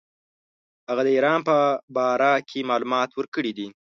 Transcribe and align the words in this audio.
هغه 0.89 1.01
د 1.05 1.09
ایران 1.15 1.39
په 1.49 1.57
باره 1.95 2.31
کې 2.49 2.67
معلومات 2.69 3.09
ورکړي 3.13 3.51
دي. 3.57 3.67